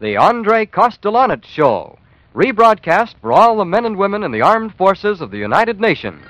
[0.00, 1.98] The Andre Kostelanetz Show,
[2.32, 6.22] rebroadcast for all the men and women in the armed forces of the United Nations.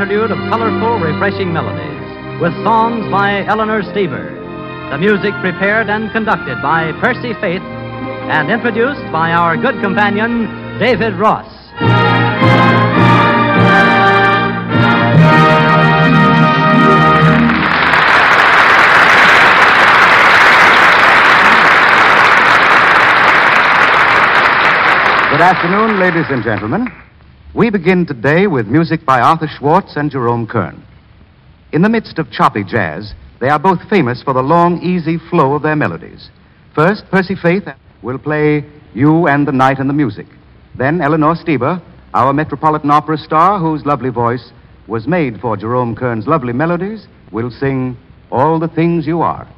[0.00, 4.32] Interlude of colorful, refreshing melodies with songs by Eleanor Steber.
[4.90, 11.16] The music prepared and conducted by Percy Faith and introduced by our good companion, David
[11.16, 11.44] Ross.
[25.30, 26.90] Good afternoon, ladies and gentlemen.
[27.52, 30.84] We begin today with music by Arthur Schwartz and Jerome Kern.
[31.72, 35.54] In the midst of choppy jazz, they are both famous for the long, easy flow
[35.54, 36.30] of their melodies.
[36.76, 37.64] First, Percy Faith
[38.02, 40.26] will play You and the Night and the Music.
[40.78, 41.82] Then, Eleanor Steber,
[42.14, 44.52] our Metropolitan Opera star, whose lovely voice
[44.86, 47.96] was made for Jerome Kern's lovely melodies, will sing
[48.30, 49.48] All the Things You Are.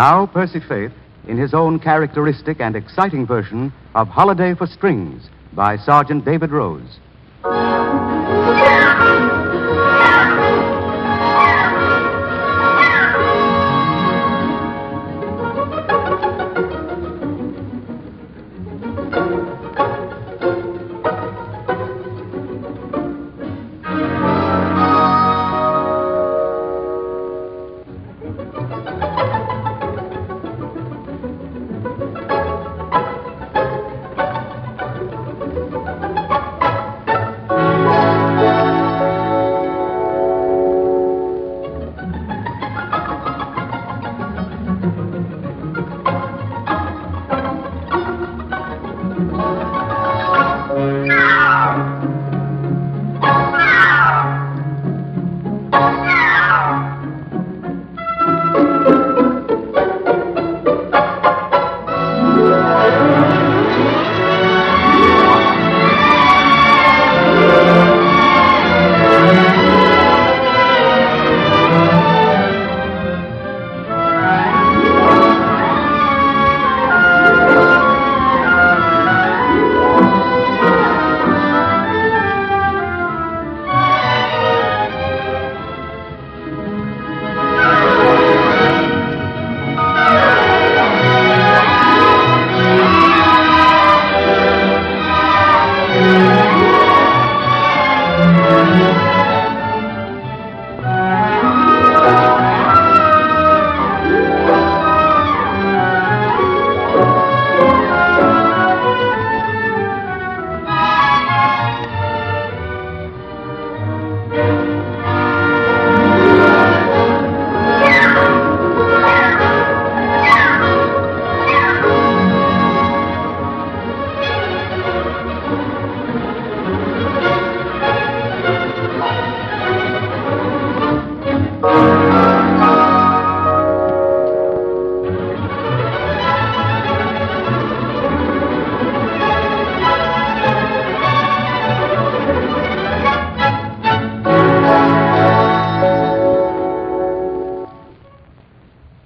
[0.00, 0.92] Now, Percy Faith
[1.28, 6.98] in his own characteristic and exciting version of Holiday for Strings by Sergeant David Rose.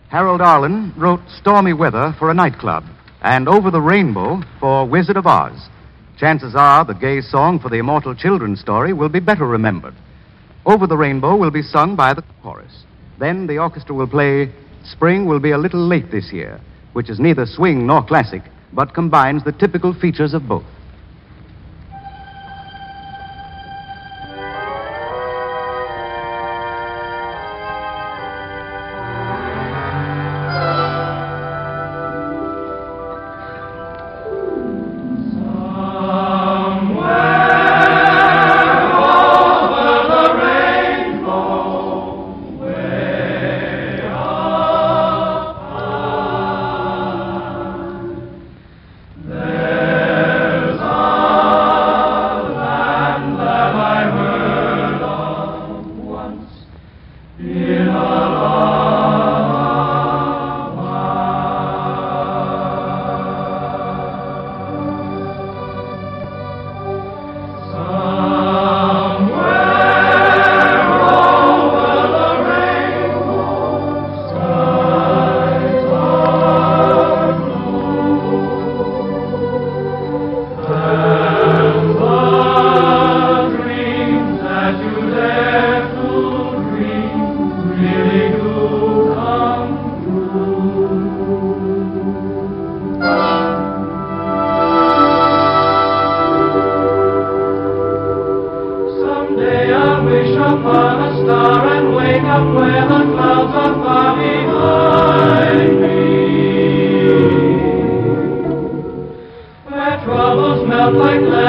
[0.08, 2.84] Harold Arlen wrote Stormy Weather for a nightclub
[3.22, 5.68] and Over the Rainbow for Wizard of Oz.
[6.18, 9.94] Chances are the gay song for the immortal children's story will be better remembered.
[10.66, 12.84] Over the Rainbow will be sung by the chorus.
[13.18, 14.52] Then the orchestra will play
[14.84, 16.60] Spring Will Be a Little Late This Year,
[16.92, 18.42] which is neither swing nor classic,
[18.72, 20.64] but combines the typical features of both.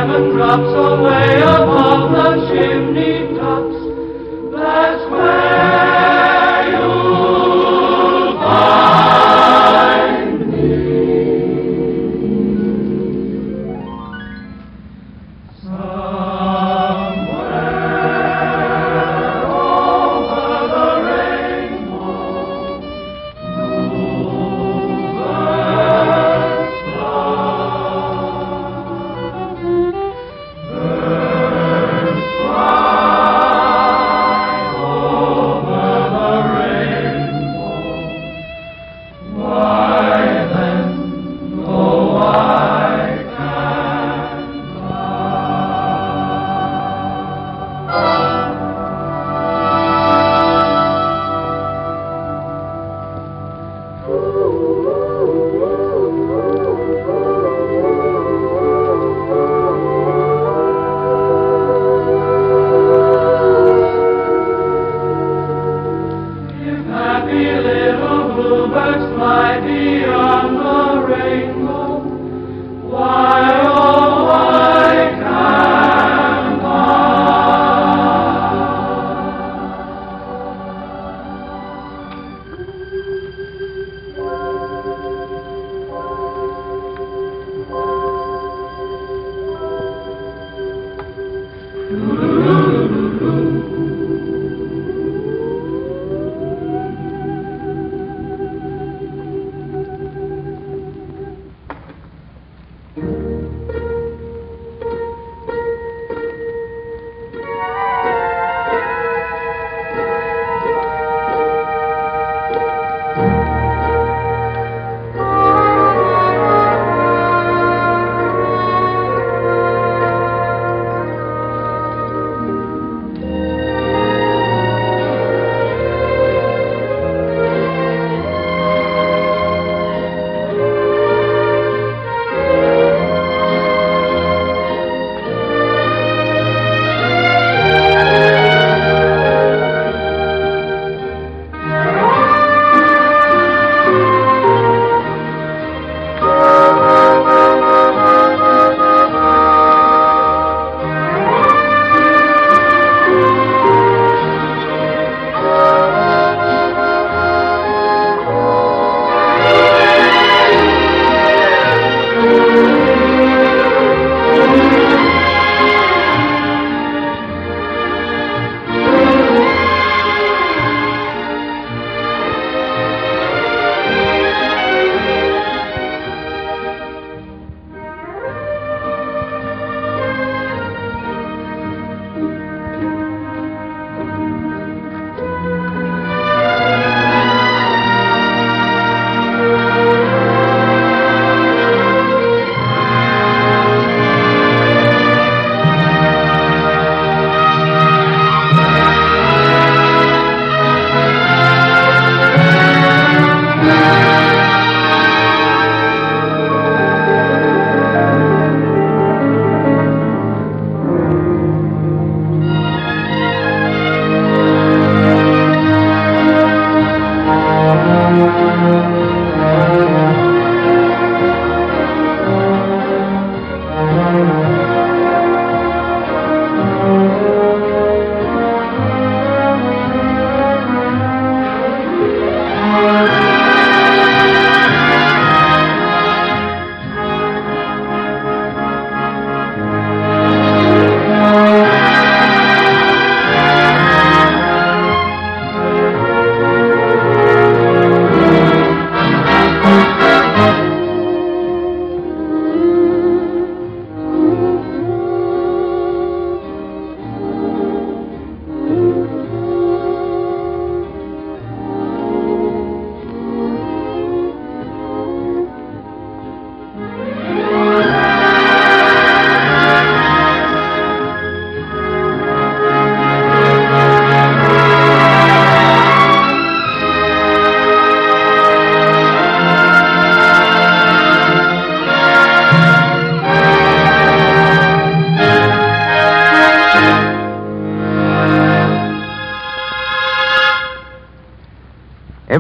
[0.07, 2.54] diamond drops away above the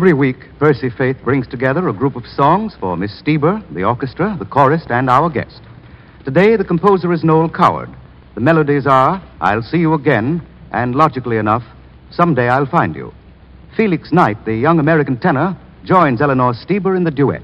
[0.05, 4.35] Every week, Percy Faith brings together a group of songs for Miss Steber, the orchestra,
[4.37, 5.63] the chorist, and our guest.
[6.23, 7.89] Today, the composer is Noel Coward.
[8.35, 11.63] The melodies are I'll See You Again, and logically enough,
[12.11, 13.15] Someday I'll Find You.
[13.75, 17.41] Felix Knight, the young American tenor, joins Eleanor Steber in the duet.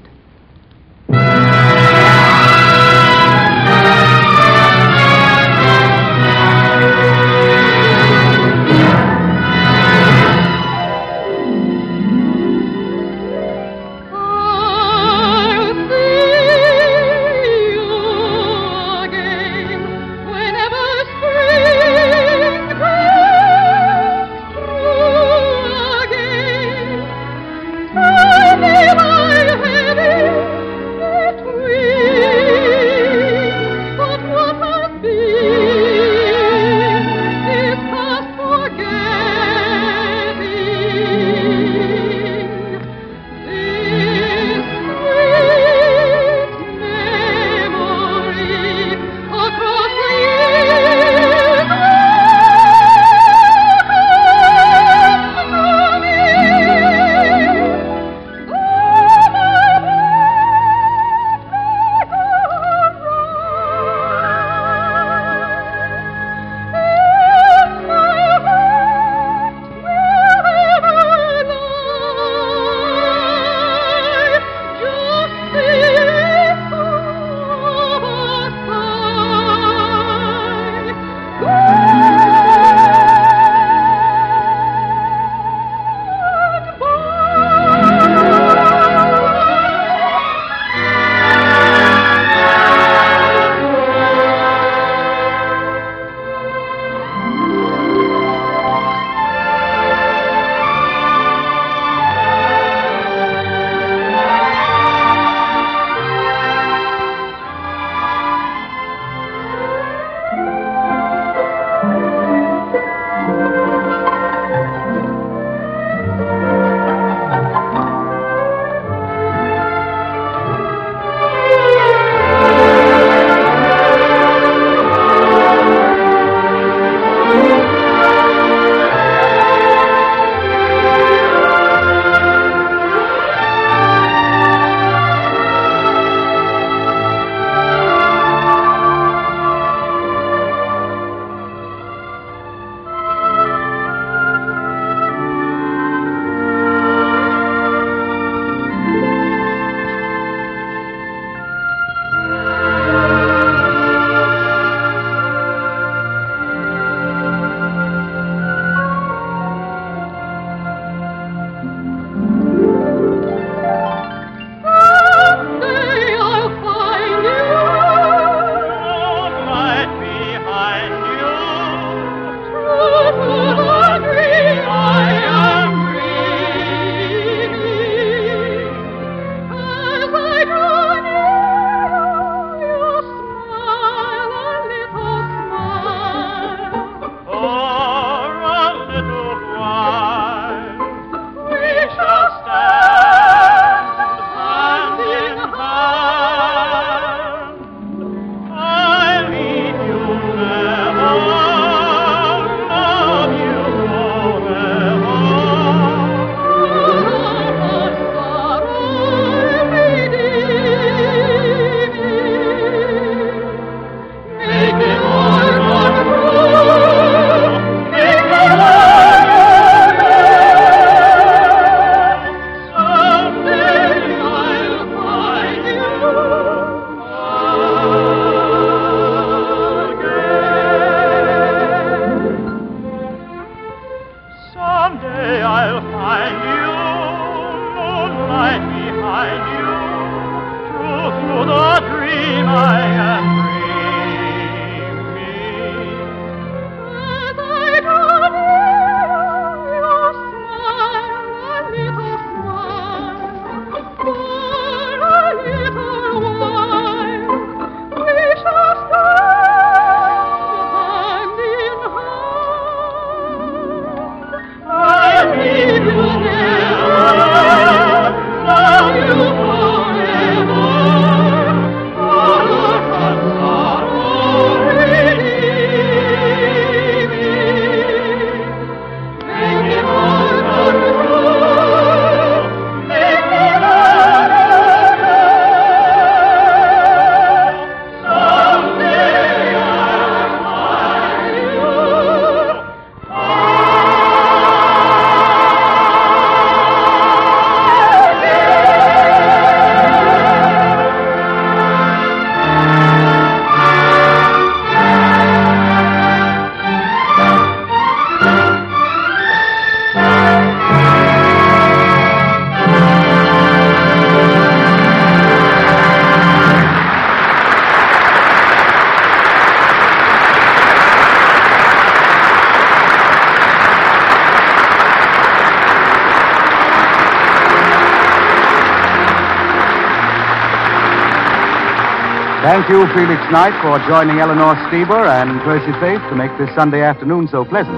[332.62, 336.80] Thank you, Felix Knight, for joining Eleanor Steber and Percy Faith to make this Sunday
[336.80, 337.76] afternoon so pleasant.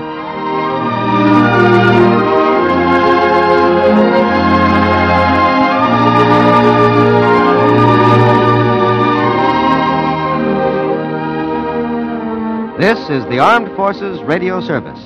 [12.78, 15.00] This is the Armed Forces Radio Service.